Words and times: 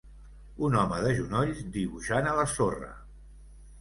un 0.69 0.77
home 0.79 0.97
de 1.03 1.11
genolls 1.19 1.61
dibuixant 1.75 2.31
a 2.33 2.37
la 2.41 2.47
sorra 2.59 2.91